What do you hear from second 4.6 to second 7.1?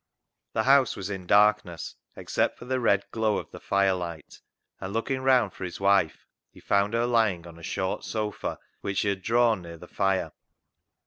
and looking round for his wife, he found her